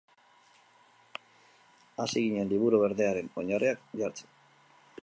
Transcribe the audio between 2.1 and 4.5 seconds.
ginen Liburu Berdearen oinarriak jartzen.